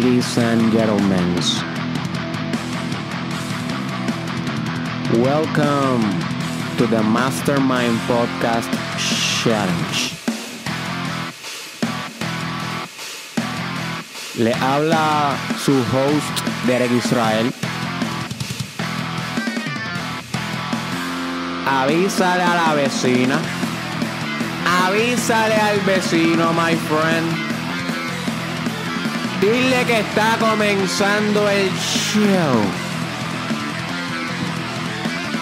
[0.00, 1.34] Ladies and gentlemen,
[5.22, 6.00] welcome
[6.78, 10.16] to the Mastermind Podcast Challenge.
[14.38, 16.34] Le habla su host
[16.66, 17.52] Derek Israel.
[21.66, 23.38] Avísale a la vecina.
[24.86, 27.49] Avísale al vecino, my friend.
[29.40, 32.60] Dile que está comenzando el show.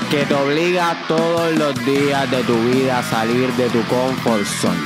[0.08, 4.78] Que te obliga todos los días de tu vida a salir de tu comfort zone.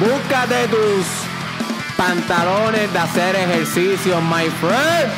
[0.00, 1.06] Búscate tus
[1.96, 5.08] pantalones de hacer ejercicio, my friend.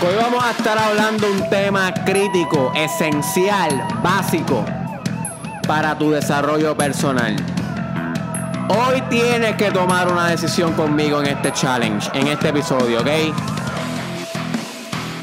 [0.00, 4.64] Hoy vamos a estar hablando un tema crítico, esencial, básico
[5.66, 7.34] para tu desarrollo personal.
[8.68, 13.08] Hoy tienes que tomar una decisión conmigo en este challenge, en este episodio, ¿ok?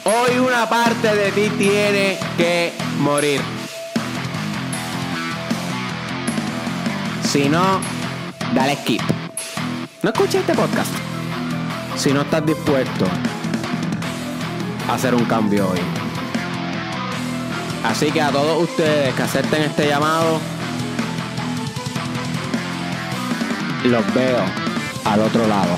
[0.04, 3.42] Hoy una parte de ti tiene que morir.
[7.23, 7.80] Si no,
[8.54, 9.02] dale skip.
[10.04, 10.92] No escuches este podcast.
[11.95, 13.06] Si no estás dispuesto
[14.90, 15.80] a hacer un cambio hoy.
[17.86, 20.40] Así que a todos ustedes que acepten este llamado,
[23.85, 24.44] los veo
[25.05, 25.77] al otro lado.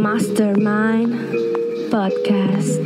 [0.00, 1.12] Mastermind
[1.90, 2.80] Podcast.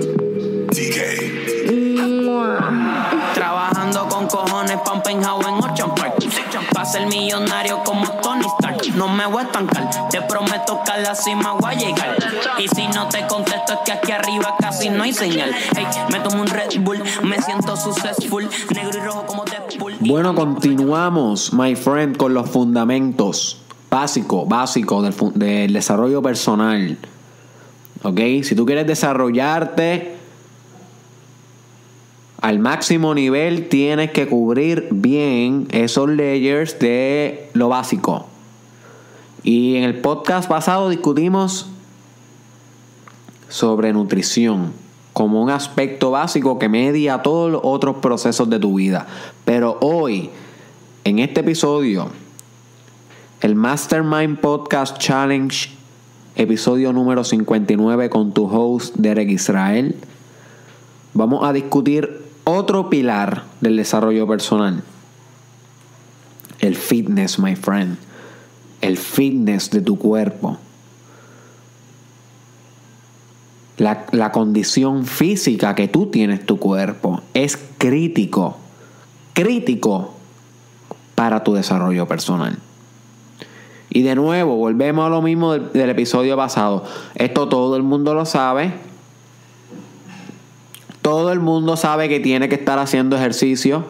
[3.34, 6.16] Trabajando con cojones pa' un penthouse en Ocean Park
[6.72, 8.96] Pa' ser millonario como Tony Stark.
[8.96, 12.16] No me voy a estancar Te prometo que a la cima voy a llegar.
[12.58, 15.54] Y si no te contesto es que aquí arriba casi no hay señal.
[15.76, 18.48] Hey, me tomo un Red Bull Me siento successful.
[18.74, 19.94] Negro y rojo como Deadpool.
[20.00, 23.63] Bueno, continuamos, my friend, con los fundamentos
[23.94, 26.98] básicos, básicos del, del desarrollo personal.
[28.02, 28.20] ¿Ok?
[28.42, 30.16] Si tú quieres desarrollarte
[32.40, 38.26] al máximo nivel, tienes que cubrir bien esos layers de lo básico.
[39.44, 41.68] Y en el podcast pasado discutimos
[43.48, 44.72] sobre nutrición
[45.12, 49.06] como un aspecto básico que media todos los otros procesos de tu vida.
[49.44, 50.30] Pero hoy,
[51.04, 52.10] en este episodio,
[53.44, 55.68] el Mastermind Podcast Challenge,
[56.34, 59.96] episodio número 59 con tu host Derek Israel,
[61.12, 64.82] vamos a discutir otro pilar del desarrollo personal.
[66.60, 67.98] El fitness, my friend.
[68.80, 70.56] El fitness de tu cuerpo.
[73.76, 78.56] La, la condición física que tú tienes tu cuerpo es crítico,
[79.34, 80.14] crítico
[81.14, 82.58] para tu desarrollo personal.
[83.94, 86.82] Y de nuevo, volvemos a lo mismo del, episodio pasado.
[87.14, 88.74] Esto todo el mundo lo sabe.
[91.00, 93.84] Todo el mundo sabe que tiene que estar haciendo ejercicio.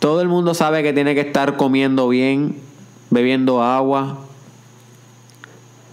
[0.00, 2.60] Todo el mundo sabe que tiene que estar comiendo bien,
[3.08, 4.18] bebiendo agua.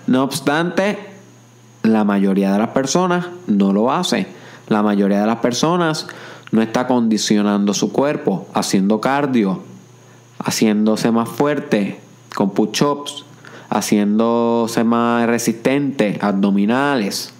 [0.05, 0.99] No obstante,
[1.83, 4.27] la mayoría de las personas no lo hace.
[4.67, 6.07] La mayoría de las personas
[6.51, 9.61] no está condicionando su cuerpo, haciendo cardio,
[10.39, 13.25] haciéndose más fuerte con push-ups,
[13.69, 17.33] haciéndose más resistente, abdominales,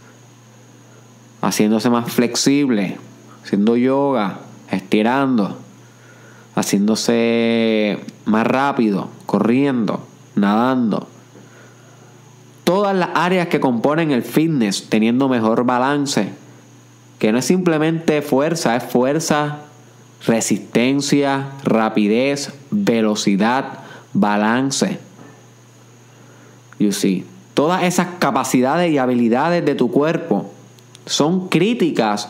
[1.41, 2.97] haciéndose más flexible,
[3.43, 4.39] haciendo yoga,
[4.69, 5.57] estirando,
[6.55, 10.01] haciéndose más rápido, corriendo,
[10.35, 11.07] nadando.
[12.63, 16.29] Todas las áreas que componen el fitness teniendo mejor balance,
[17.19, 19.59] que no es simplemente fuerza, es fuerza,
[20.25, 23.80] resistencia, rapidez, velocidad,
[24.13, 24.99] balance.
[26.79, 30.51] You see, todas esas capacidades y habilidades de tu cuerpo
[31.05, 32.27] son críticas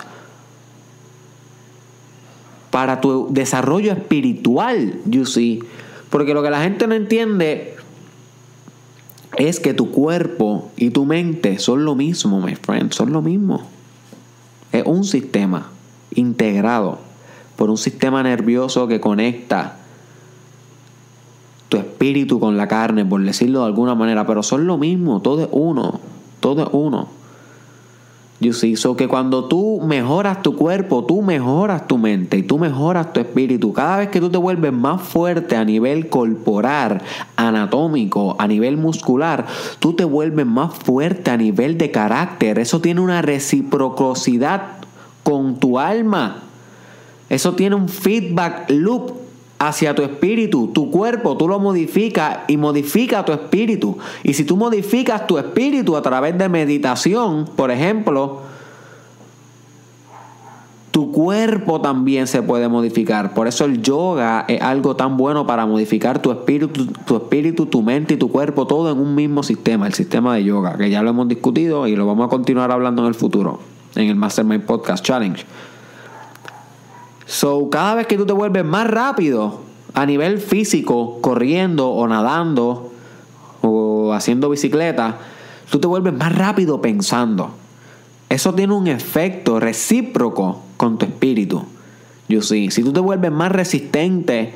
[2.70, 5.62] para tu desarrollo espiritual, you see.
[6.10, 7.76] Porque lo que la gente no entiende
[9.38, 13.68] es que tu cuerpo y tu mente son lo mismo, my friend, son lo mismo.
[14.72, 15.70] Es un sistema
[16.14, 17.00] integrado.
[17.62, 19.81] por un sistema nervioso que conecta
[21.72, 25.44] tu espíritu con la carne, por decirlo de alguna manera, pero son lo mismo, todo
[25.44, 26.02] es uno,
[26.42, 27.08] todo es uno.
[28.42, 32.58] You see, so que cuando tú mejoras tu cuerpo, tú mejoras tu mente y tú
[32.60, 33.72] mejoras tu espíritu.
[33.72, 37.02] Cada vez que tú te vuelves más fuerte a nivel corporal,
[37.38, 39.46] anatómico, a nivel muscular,
[39.80, 42.60] tú te vuelves más fuerte a nivel de carácter.
[42.60, 44.64] Eso tiene una reciprocidad
[45.24, 46.42] con tu alma.
[47.30, 49.31] Eso tiene un feedback loop
[49.62, 53.96] hacia tu espíritu, tu cuerpo, tú lo modificas y modifica tu espíritu.
[54.24, 58.42] Y si tú modificas tu espíritu a través de meditación, por ejemplo,
[60.90, 63.36] tu cuerpo también se puede modificar.
[63.36, 67.84] Por eso el yoga es algo tan bueno para modificar tu espíritu, tu espíritu, tu
[67.84, 71.04] mente y tu cuerpo, todo en un mismo sistema, el sistema de yoga, que ya
[71.04, 73.60] lo hemos discutido y lo vamos a continuar hablando en el futuro,
[73.94, 75.46] en el Mastermind Podcast Challenge.
[77.32, 79.62] So, cada vez que tú te vuelves más rápido
[79.94, 82.92] a nivel físico, corriendo o nadando
[83.62, 85.18] o haciendo bicicleta,
[85.70, 87.52] tú te vuelves más rápido pensando.
[88.28, 91.64] Eso tiene un efecto recíproco con tu espíritu.
[92.28, 94.54] You see, si tú te vuelves más resistente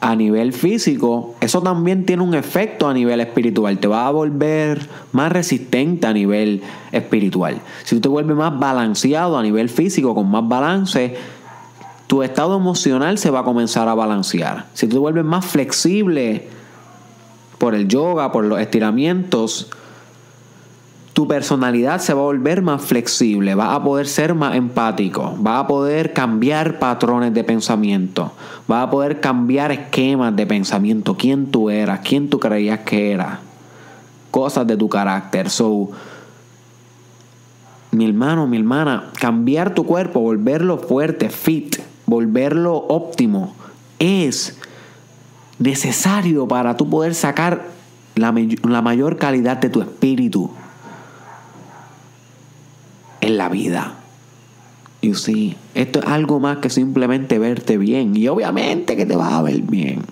[0.00, 3.78] a nivel físico, eso también tiene un efecto a nivel espiritual.
[3.78, 6.60] Te va a volver más resistente a nivel
[6.90, 7.60] espiritual.
[7.84, 11.37] Si tú te vuelves más balanceado a nivel físico, con más balance,
[12.08, 14.64] tu estado emocional se va a comenzar a balancear.
[14.72, 16.48] Si tú te vuelves más flexible
[17.58, 19.70] por el yoga, por los estiramientos,
[21.12, 25.64] tu personalidad se va a volver más flexible, vas a poder ser más empático, vas
[25.64, 28.32] a poder cambiar patrones de pensamiento,
[28.66, 33.40] vas a poder cambiar esquemas de pensamiento, quién tú eras, quién tú creías que eras,
[34.30, 35.50] cosas de tu carácter.
[35.50, 35.90] So,
[37.90, 41.76] mi hermano, mi hermana, cambiar tu cuerpo, volverlo fuerte, fit,
[42.08, 43.54] volverlo óptimo,
[43.98, 44.56] es
[45.58, 47.66] necesario para tú poder sacar
[48.14, 50.50] la, la mayor calidad de tu espíritu
[53.20, 53.94] en la vida.
[55.02, 58.16] You see, esto es algo más que simplemente verte bien.
[58.16, 60.02] Y obviamente que te vas a ver bien.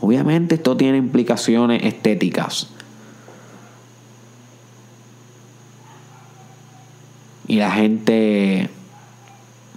[0.00, 2.68] Obviamente esto tiene implicaciones estéticas.
[7.46, 8.68] Y la gente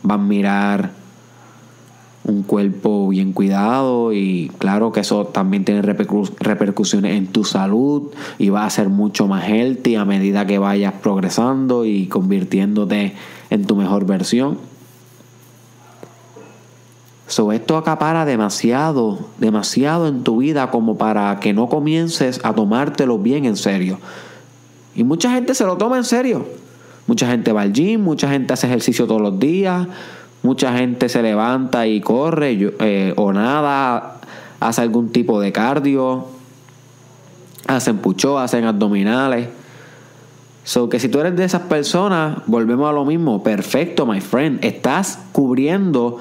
[0.09, 0.96] va a mirar
[2.27, 8.49] un cuerpo bien cuidado y claro que eso también tiene repercusiones en tu salud y
[8.49, 13.15] va a ser mucho más healthy a medida que vayas progresando y convirtiéndote
[13.49, 14.57] en tu mejor versión.
[17.27, 23.19] So, esto acapara demasiado, demasiado en tu vida como para que no comiences a tomártelo
[23.19, 23.99] bien en serio.
[24.95, 26.45] Y mucha gente se lo toma en serio.
[27.05, 29.87] Mucha gente va al gym, mucha gente hace ejercicio todos los días,
[30.47, 34.21] Mucha gente se levanta y corre eh, o nada,
[34.61, 36.27] hace algún tipo de cardio,
[37.67, 39.49] hacen pucho, hacen abdominales.
[40.63, 43.43] So que si tú eres de esas personas, volvemos a lo mismo.
[43.43, 44.63] Perfecto, my friend.
[44.63, 46.17] Estás cubriendo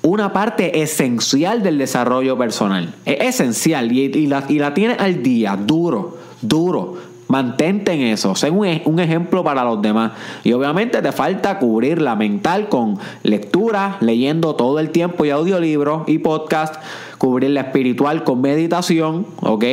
[0.00, 2.94] una parte esencial del desarrollo personal.
[3.04, 6.96] Es esencial y, la, y la tienes al día, duro, duro.
[7.28, 10.12] Mantente en eso, sé un, un, ejemplo para los demás.
[10.44, 16.08] Y obviamente te falta cubrir la mental con lectura, leyendo todo el tiempo y audiolibros
[16.08, 16.76] y podcast,
[17.18, 19.64] cubrir la espiritual con meditación, ¿ok?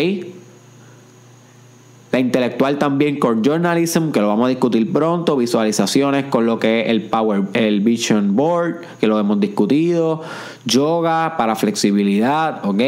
[2.13, 6.81] La intelectual también con journalism, que lo vamos a discutir pronto, visualizaciones con lo que
[6.81, 10.21] es el Power, el Vision Board, que lo hemos discutido,
[10.65, 12.81] yoga para flexibilidad, ¿ok?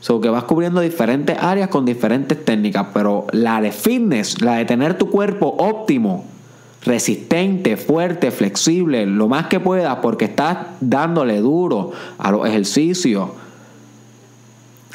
[0.00, 4.64] So que vas cubriendo diferentes áreas con diferentes técnicas, pero la de fitness, la de
[4.64, 6.24] tener tu cuerpo óptimo,
[6.82, 13.28] resistente, fuerte, flexible, lo más que puedas, porque estás dándole duro a los ejercicios,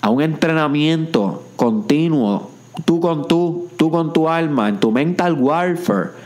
[0.01, 2.49] a un entrenamiento continuo,
[2.85, 6.25] tú con tú, tú con tu alma, en tu mental warfare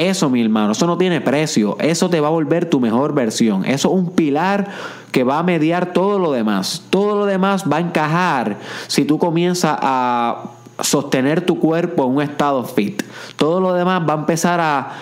[0.00, 1.76] eso, mi hermano, eso no tiene precio.
[1.78, 3.66] Eso te va a volver tu mejor versión.
[3.66, 4.68] Eso es un pilar
[5.12, 6.84] que va a mediar todo lo demás.
[6.88, 12.64] Todo demás va a encajar si tú comienzas a sostener tu cuerpo en un estado
[12.64, 13.02] fit.
[13.36, 14.92] Todo lo demás va a empezar a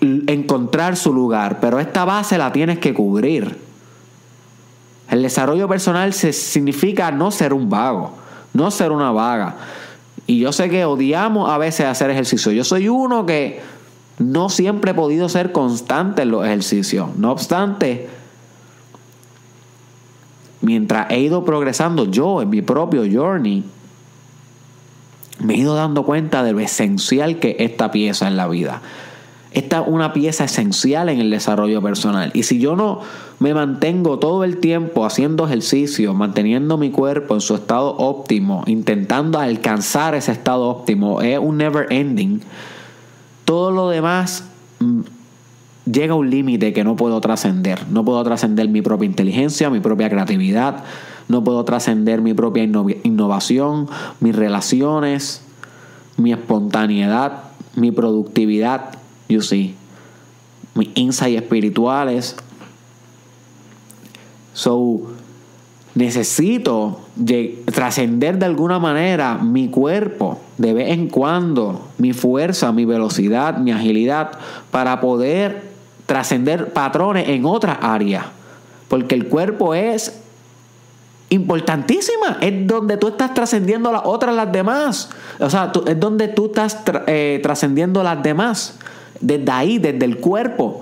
[0.00, 3.58] encontrar su lugar, pero esta base la tienes que cubrir.
[5.10, 8.12] El desarrollo personal se significa no ser un vago,
[8.52, 9.56] no ser una vaga.
[10.26, 12.52] Y yo sé que odiamos a veces hacer ejercicio.
[12.52, 13.60] Yo soy uno que
[14.18, 17.16] no siempre he podido ser constante en los ejercicios.
[17.16, 18.08] No obstante,
[20.60, 23.64] mientras he ido progresando yo en mi propio journey,
[25.38, 28.82] me he ido dando cuenta de lo esencial que es esta pieza en la vida.
[29.52, 32.30] Esta es una pieza esencial en el desarrollo personal.
[32.34, 33.00] Y si yo no
[33.40, 39.40] me mantengo todo el tiempo haciendo ejercicio, manteniendo mi cuerpo en su estado óptimo, intentando
[39.40, 42.42] alcanzar ese estado óptimo, es un never ending.
[43.44, 44.44] Todo lo demás
[45.84, 47.86] llega un límite que no puedo trascender.
[47.88, 50.84] No puedo trascender mi propia inteligencia, mi propia creatividad,
[51.28, 55.42] no puedo trascender mi propia innovación, mis relaciones,
[56.16, 57.44] mi espontaneidad,
[57.76, 59.76] mi productividad, you see,
[60.74, 62.36] mis insights espirituales.
[64.52, 65.12] So,
[65.94, 67.00] necesito
[67.72, 73.70] trascender de alguna manera mi cuerpo de vez en cuando, mi fuerza, mi velocidad, mi
[73.70, 74.32] agilidad,
[74.70, 75.69] para poder
[76.10, 78.24] trascender patrones en otras áreas.
[78.88, 80.18] Porque el cuerpo es
[81.28, 82.38] importantísima.
[82.40, 85.08] Es donde tú estás trascendiendo las otras, las demás.
[85.38, 88.76] O sea, es donde tú estás eh, trascendiendo las demás.
[89.20, 90.80] Desde ahí, desde el cuerpo.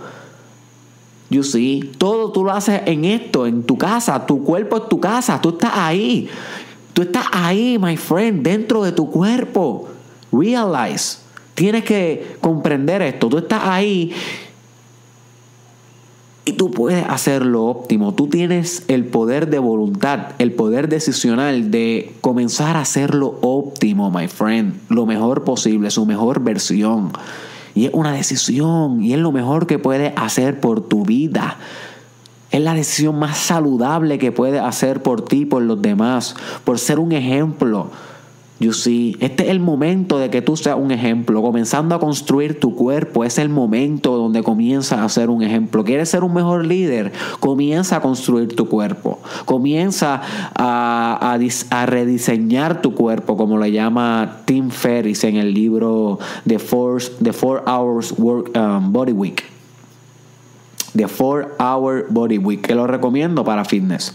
[1.28, 4.24] You see, todo tú lo haces en esto, en tu casa.
[4.24, 5.42] Tu cuerpo es tu casa.
[5.42, 6.30] Tú estás ahí.
[6.94, 9.90] Tú estás ahí, my friend, dentro de tu cuerpo.
[10.32, 11.18] Realize.
[11.52, 13.28] Tienes que comprender esto.
[13.28, 14.14] Tú estás ahí
[16.48, 18.14] y tú puedes hacer lo óptimo.
[18.14, 24.10] Tú tienes el poder de voluntad, el poder decisional de comenzar a hacer lo óptimo,
[24.10, 24.80] my friend.
[24.88, 27.12] Lo mejor posible, su mejor versión.
[27.74, 31.58] Y es una decisión y es lo mejor que puedes hacer por tu vida.
[32.50, 36.98] Es la decisión más saludable que puedes hacer por ti, por los demás, por ser
[36.98, 37.90] un ejemplo
[38.60, 41.42] You see, este es el momento de que tú seas un ejemplo.
[41.42, 45.84] Comenzando a construir tu cuerpo, es el momento donde comienzas a ser un ejemplo.
[45.84, 47.12] ¿Quieres ser un mejor líder?
[47.38, 49.20] Comienza a construir tu cuerpo.
[49.44, 50.22] Comienza
[50.56, 51.38] a,
[51.86, 57.62] rediseñar tu cuerpo, como le llama Tim Ferriss en el libro The Four, The Four
[57.64, 59.44] Hours Work, um, Body Week.
[60.96, 64.12] The Four Hour Body Week, que lo recomiendo para fitness.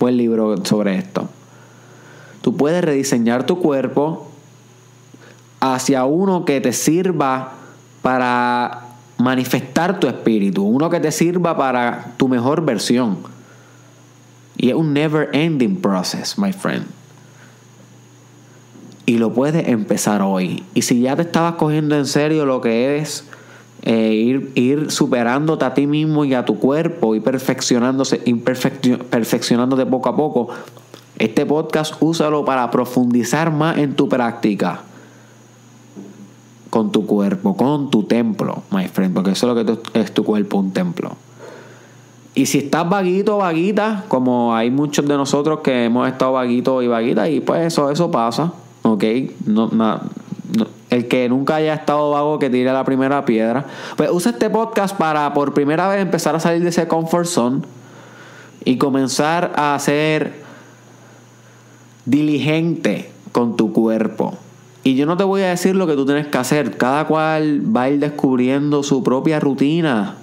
[0.00, 1.28] Buen libro sobre esto.
[2.42, 4.28] Tú puedes rediseñar tu cuerpo
[5.60, 7.52] hacia uno que te sirva
[8.02, 8.86] para
[9.18, 13.18] manifestar tu espíritu, uno que te sirva para tu mejor versión.
[14.56, 16.86] Y es un never ending process, my friend.
[19.06, 20.64] Y lo puedes empezar hoy.
[20.74, 23.24] Y si ya te estabas cogiendo en serio lo que es
[23.82, 28.18] eh, ir, superándote a ti mismo y a tu cuerpo y perfeccionándose,
[29.10, 30.48] perfeccionándote poco a poco,
[31.20, 34.80] este podcast úsalo para profundizar más en tu práctica
[36.70, 40.24] con tu cuerpo, con tu templo, my friend, porque eso es lo que es tu
[40.24, 41.16] cuerpo, un templo.
[42.34, 46.86] Y si estás vaguito, vaguita, como hay muchos de nosotros que hemos estado vaguitos y
[46.86, 49.04] vaguitas, y pues eso, eso pasa, ¿ok?
[49.46, 49.68] No,
[50.88, 53.66] el que nunca haya estado vago que tire la primera piedra.
[53.96, 57.60] Pues usa este podcast para por primera vez empezar a salir de ese comfort zone
[58.64, 60.48] y comenzar a hacer
[62.04, 64.36] diligente con tu cuerpo.
[64.82, 66.76] Y yo no te voy a decir lo que tú tienes que hacer.
[66.76, 70.16] Cada cual va a ir descubriendo su propia rutina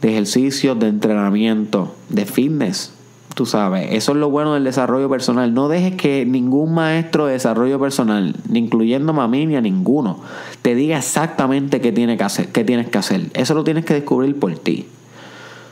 [0.00, 2.92] de ejercicios, de entrenamiento, de fitness.
[3.34, 5.54] Tú sabes, eso es lo bueno del desarrollo personal.
[5.54, 10.20] No dejes que ningún maestro de desarrollo personal, ni incluyendo a mí ni a ninguno,
[10.60, 13.30] te diga exactamente qué, tiene que hacer, qué tienes que hacer.
[13.32, 14.86] Eso lo tienes que descubrir por ti.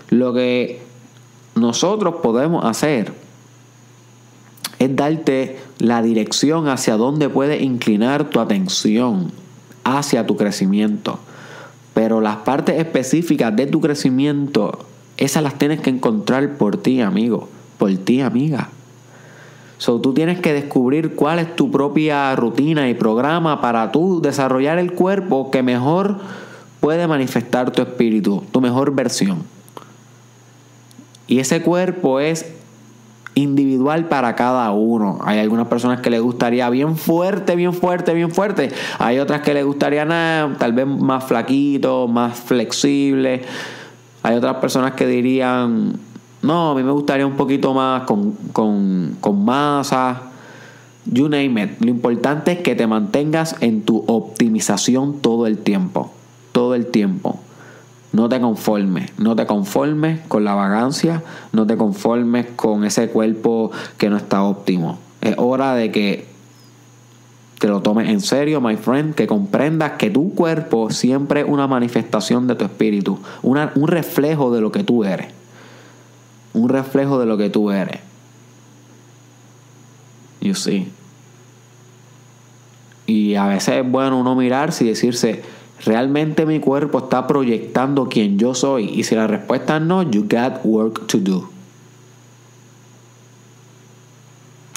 [0.09, 0.81] Lo que
[1.55, 3.13] nosotros podemos hacer
[4.81, 9.31] es darte la dirección hacia dónde puedes inclinar tu atención
[9.85, 11.21] hacia tu crecimiento.
[11.93, 14.87] Pero las partes específicas de tu crecimiento,
[15.19, 18.71] esas las tienes que encontrar por ti, amigo, por ti, amiga.
[19.77, 24.79] So, tú tienes que descubrir cuál es tu propia rutina y programa para tú desarrollar
[24.79, 26.19] el cuerpo que mejor
[26.81, 29.43] puede manifestar tu espíritu, tu mejor versión.
[31.27, 32.47] Y ese cuerpo es
[33.41, 35.19] individual para cada uno.
[35.25, 38.71] Hay algunas personas que les gustaría bien fuerte, bien fuerte, bien fuerte.
[38.99, 43.43] Hay otras que les gustaría nada, tal vez más flaquito, más flexible.
[44.23, 45.95] Hay otras personas que dirían,
[46.43, 50.23] no, a mí me gustaría un poquito más con, con, con masa.
[51.07, 51.81] You name it.
[51.81, 56.13] Lo importante es que te mantengas en tu optimización todo el tiempo.
[56.53, 57.41] Todo el tiempo.
[58.13, 63.71] No te conformes, no te conformes con la vagancia, no te conformes con ese cuerpo
[63.99, 64.99] que no está óptimo.
[65.21, 66.27] Es hora de que
[67.61, 71.67] te lo tomes en serio, my friend, que comprendas que tu cuerpo siempre es una
[71.67, 75.29] manifestación de tu espíritu, un reflejo de lo que tú eres.
[76.53, 78.01] Un reflejo de lo que tú eres.
[80.41, 80.91] You see.
[83.07, 85.43] Y a veces es bueno uno mirarse y decirse,
[85.85, 88.91] ¿Realmente mi cuerpo está proyectando quién yo soy?
[88.91, 91.51] Y si la respuesta es no, you got work to do.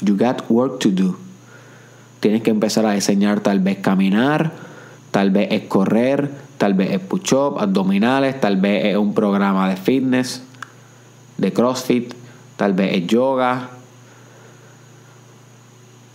[0.00, 1.16] You got work to do.
[2.20, 4.52] Tienes que empezar a diseñar tal vez caminar,
[5.10, 9.76] tal vez es correr, tal vez es push-up, abdominales, tal vez es un programa de
[9.76, 10.42] fitness,
[11.36, 12.14] de CrossFit,
[12.56, 13.68] tal vez es yoga.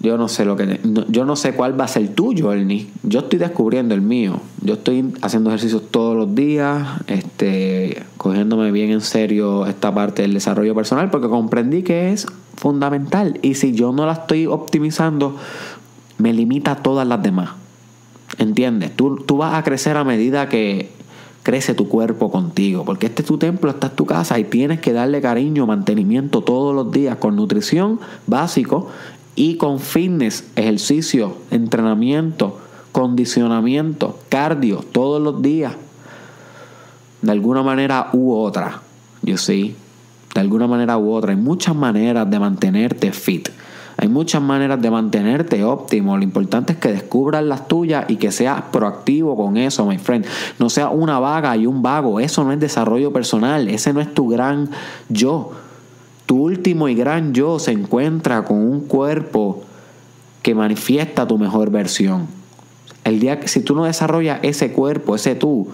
[0.02, 0.80] Yo no sé lo que
[1.10, 2.88] yo no sé cuál va a ser tuyo, Ernie.
[3.04, 4.40] Yo estoy descubriendo el mío.
[4.62, 10.34] Yo estoy haciendo ejercicios todos los días, este, cogiéndome bien en serio esta parte del
[10.34, 15.36] desarrollo personal porque comprendí que es fundamental y si yo no la estoy optimizando
[16.18, 17.52] me limita a todas las demás.
[18.38, 18.96] ¿Entiendes?
[18.96, 20.92] Tú, tú vas a crecer a medida que
[21.44, 24.80] crece tu cuerpo contigo, porque este es tu templo, esta es tu casa y tienes
[24.82, 28.90] que darle cariño, mantenimiento todos los días con nutrición básico
[29.40, 32.60] y con fitness, ejercicio, entrenamiento,
[32.92, 35.76] condicionamiento, cardio todos los días.
[37.22, 38.82] De alguna manera u otra,
[39.24, 39.78] you see.
[40.36, 41.32] De alguna manera u otra.
[41.32, 43.48] Hay muchas maneras de mantenerte fit.
[43.96, 46.18] Hay muchas maneras de mantenerte óptimo.
[46.18, 50.26] Lo importante es que descubras las tuyas y que seas proactivo con eso, my friend.
[50.60, 52.20] No seas una vaga y un vago.
[52.20, 53.70] Eso no es desarrollo personal.
[53.70, 54.70] Ese no es tu gran
[55.08, 55.54] yo.
[56.30, 59.64] Tu último y gran yo se encuentra con un cuerpo
[60.44, 62.28] que manifiesta tu mejor versión.
[63.04, 65.70] El día que si tú no desarrollas ese cuerpo, ese tú,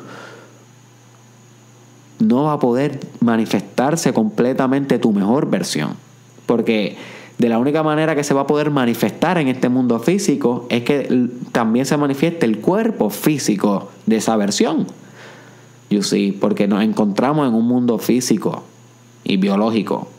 [2.20, 5.98] no va a poder manifestarse completamente tu mejor versión.
[6.46, 6.96] Porque
[7.38, 10.84] de la única manera que se va a poder manifestar en este mundo físico es
[10.84, 14.88] que también se manifieste el cuerpo físico de esa versión.
[15.90, 18.64] You see, porque nos encontramos en un mundo físico
[19.26, 20.15] y biológico.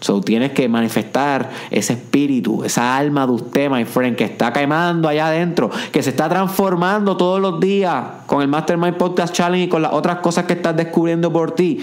[0.00, 5.08] So tienes que manifestar ese espíritu, esa alma de usted, my friend, que está quemando
[5.08, 9.68] allá adentro, que se está transformando todos los días con el Mastermind Podcast Challenge y
[9.68, 11.80] con las otras cosas que estás descubriendo por ti.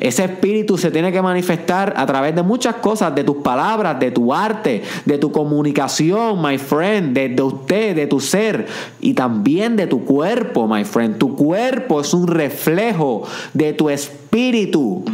[0.00, 4.12] Ese espíritu se tiene que manifestar a través de muchas cosas, de tus palabras, de
[4.12, 8.66] tu arte, de tu comunicación, my friend, de, de usted, de tu ser
[9.00, 11.18] y también de tu cuerpo, my friend.
[11.18, 15.04] Tu cuerpo es un reflejo de tu espíritu.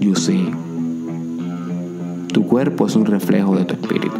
[0.00, 0.50] You see.
[2.32, 4.16] Tu cuerpo es un reflejo de tu espíritu.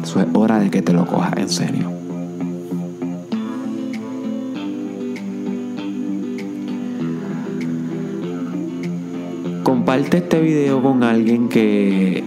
[0.00, 1.90] Eso es hora de que te lo cojas en serio.
[9.64, 12.22] Comparte este video con alguien que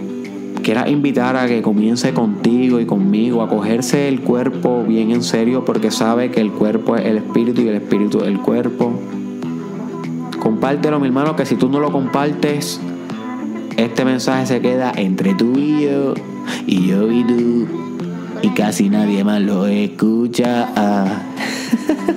[0.62, 5.64] quieras invitar a que comience contigo y conmigo a cogerse el cuerpo bien en serio
[5.64, 8.92] porque sabe que el cuerpo es el espíritu y el espíritu es el cuerpo.
[10.38, 12.80] Compártelo, mi hermano, que si tú no lo compartes,
[13.76, 16.14] este mensaje se queda entre tú y yo,
[16.66, 17.66] y yo y tú,
[18.42, 20.68] y casi nadie más lo escucha.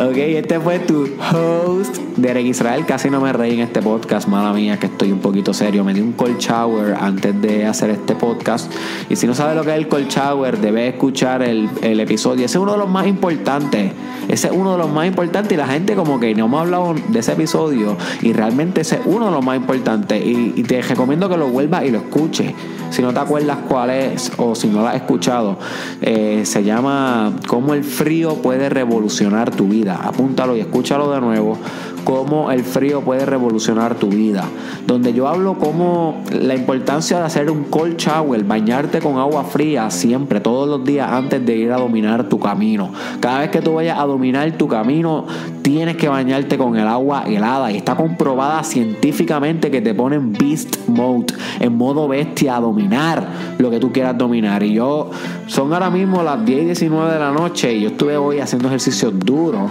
[0.00, 2.86] ok, este fue tu host, Derek Israel.
[2.86, 5.84] Casi no me reí en este podcast, mala mía, que estoy un poquito serio.
[5.84, 8.72] Me di un cold shower antes de hacer este podcast.
[9.08, 12.46] Y si no sabes lo que es el cold shower, debes escuchar el, el episodio.
[12.46, 13.92] Ese es uno de los más importantes.
[14.28, 15.52] Ese es uno de los más importantes.
[15.52, 17.96] Y la gente, como que no me ha hablado de ese episodio.
[18.22, 20.24] Y realmente ese es uno de los más importantes.
[20.24, 22.52] Y, te recomiendo que lo vuelvas y lo escuches.
[22.90, 25.58] Si no te acuerdas cuál es o si no lo has escuchado,
[26.00, 29.89] eh, se llama Cómo el frío puede revolucionar tu vida.
[29.96, 31.58] Apúntalo y escúchalo de nuevo.
[32.04, 34.44] Cómo el frío puede revolucionar tu vida.
[34.86, 39.90] Donde yo hablo como la importancia de hacer un cold shower, bañarte con agua fría
[39.90, 42.90] siempre, todos los días antes de ir a dominar tu camino.
[43.20, 45.26] Cada vez que tú vayas a dominar tu camino,
[45.62, 47.70] tienes que bañarte con el agua helada.
[47.70, 51.26] Y está comprobada científicamente que te pone en beast mode,
[51.60, 53.26] en modo bestia, a dominar
[53.58, 54.62] lo que tú quieras dominar.
[54.62, 55.10] Y yo,
[55.46, 58.68] son ahora mismo las 10 y 19 de la noche y yo estuve hoy haciendo
[58.68, 59.68] ejercicio duro,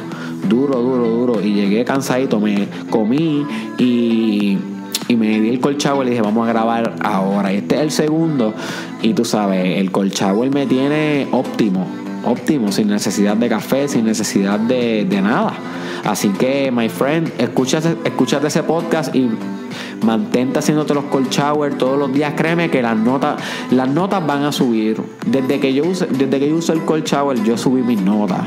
[0.47, 1.41] duro, duro, duro.
[1.41, 1.85] Y llegué
[2.27, 3.45] cansadito, me comí
[3.77, 4.57] y
[5.07, 7.51] y me di el colchagüe y le dije, vamos a grabar ahora.
[7.51, 8.53] Este es el segundo.
[9.01, 11.87] Y tú sabes, el colchagüe me tiene óptimo,
[12.23, 15.53] óptimo, sin necesidad de café, sin necesidad de, de nada.
[16.05, 19.31] Así que, my friend, escúchate, escúchate ese podcast y
[20.05, 22.35] mantente haciéndote los cold shower todos los días.
[22.37, 25.01] Créeme que las notas, las notas van a subir.
[25.25, 28.41] Desde que yo desde que yo uso el cold shower, yo subí mis notas.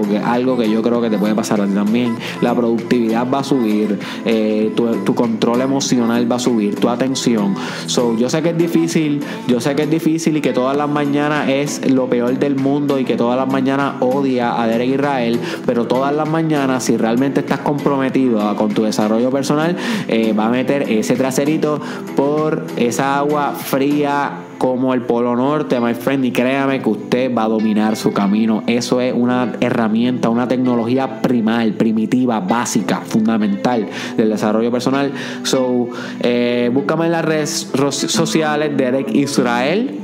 [0.00, 2.16] Que algo que yo creo que te puede pasar a ti también.
[2.40, 7.54] La productividad va a subir, eh, tu, tu, control emocional va a subir, tu atención.
[7.86, 10.88] So, yo sé que es difícil, yo sé que es difícil y que todas las
[10.88, 15.38] mañanas es lo peor del mundo y que todas las mañanas odia a Derek Israel,
[15.66, 19.76] pero todas las mañanas, si realmente estás comprometido con tu desarrollo personal,
[20.08, 21.80] eh, va a meter ese traserito
[22.16, 27.42] por esa agua fría como el Polo Norte, my friend, y créame que usted va
[27.42, 28.62] a dominar su camino.
[28.68, 35.10] Eso es una herramienta, una tecnología primal, primitiva, básica, fundamental del desarrollo personal.
[35.42, 35.88] So,
[36.20, 37.72] eh, búscame en las redes
[38.06, 40.01] sociales, Derek Israel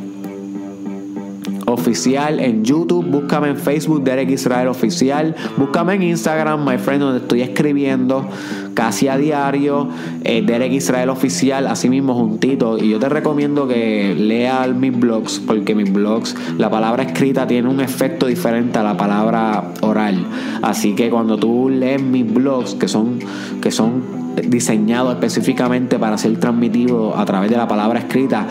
[1.68, 7.20] oficial en YouTube, búscame en Facebook Derek Israel oficial, búscame en Instagram, my friend, donde
[7.20, 8.26] estoy escribiendo
[8.74, 9.88] casi a diario,
[10.24, 12.78] eh, Derek Israel oficial, así mismo juntito.
[12.78, 17.68] Y yo te recomiendo que leas mis blogs, porque mis blogs, la palabra escrita tiene
[17.68, 20.24] un efecto diferente a la palabra oral.
[20.62, 23.18] Así que cuando tú lees mis blogs, que son,
[23.61, 24.02] que son
[24.46, 28.46] diseñados específicamente para ser transmitidos a través de la palabra escrita,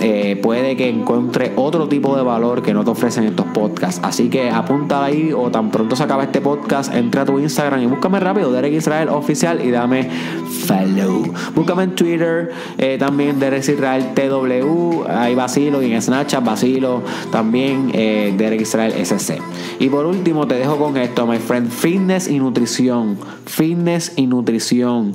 [0.00, 4.00] eh, puede que encuentre otro tipo de valor que no te ofrecen estos podcasts.
[4.04, 7.82] Así que apunta ahí o tan pronto se acaba este podcast, entra a tu Instagram
[7.82, 10.08] y búscame rápido, Derek Israel Oficial y dame
[10.66, 11.24] follow.
[11.54, 17.90] Búscame en Twitter, eh, también Derek Israel TW, ahí vacilo y en Snapchat vacilo también
[17.92, 19.40] eh, Derek Israel SC.
[19.80, 25.14] Y por último te dejo con esto, my friend, fitness y nutrición, fitness y nutrición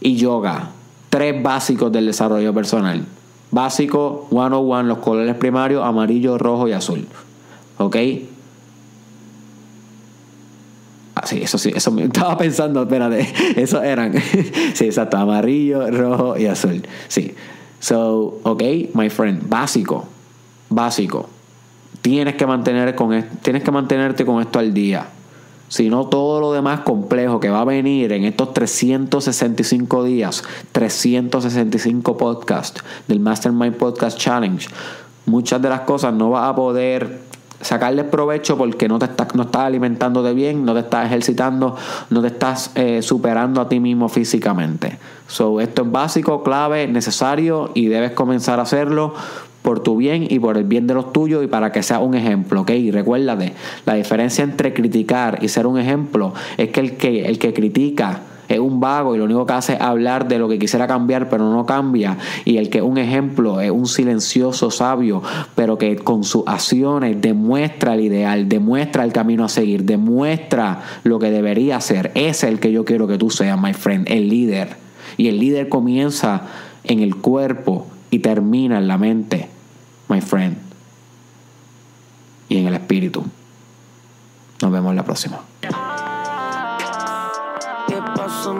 [0.00, 0.70] y yoga,
[1.08, 3.06] tres básicos del desarrollo personal.
[3.50, 7.06] Básico 101, los colores primarios, amarillo, rojo y azul.
[7.78, 7.96] ¿Ok?
[11.16, 13.28] Ah, sí, eso sí, eso me estaba pensando, espérate,
[13.60, 14.14] esos eran.
[14.74, 16.82] sí, exacto, amarillo, rojo y azul.
[17.08, 17.34] Sí.
[17.80, 18.62] So, ok,
[18.94, 20.06] my friend, básico,
[20.68, 21.28] básico.
[22.02, 25.06] Tienes que mantener con tienes que mantenerte con esto al día
[25.70, 32.82] sino todo lo demás complejo que va a venir en estos 365 días, 365 podcasts
[33.06, 34.68] del Mastermind Podcast Challenge.
[35.26, 37.20] Muchas de las cosas no vas a poder
[37.60, 41.76] sacarle provecho porque no te estás, no estás alimentando de bien, no te estás ejercitando,
[42.08, 44.98] no te estás eh, superando a ti mismo físicamente.
[45.28, 49.14] So, esto es básico, clave, necesario y debes comenzar a hacerlo
[49.62, 52.14] por tu bien y por el bien de los tuyos y para que sea un
[52.14, 52.70] ejemplo, ¿ok?
[52.70, 53.52] Y recuérdate,
[53.86, 58.22] la diferencia entre criticar y ser un ejemplo es que el que, el que critica
[58.50, 61.28] es un vago y lo único que hace es hablar de lo que quisiera cambiar
[61.28, 65.22] pero no cambia y el que es un ejemplo es un silencioso sabio
[65.54, 71.20] pero que con sus acciones demuestra el ideal, demuestra el camino a seguir, demuestra lo
[71.20, 72.10] que debería ser.
[72.14, 74.76] Ese es el que yo quiero que tú seas, my friend, el líder.
[75.16, 76.42] Y el líder comienza
[76.84, 79.48] en el cuerpo y termina en la mente,
[80.08, 80.56] my friend,
[82.48, 83.24] y en el espíritu.
[84.60, 85.40] Nos vemos la próxima.
[85.60, 85.68] ¿Qué
[88.14, 88.54] pasó.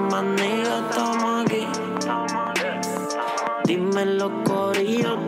[3.65, 5.27] Dime los corillos,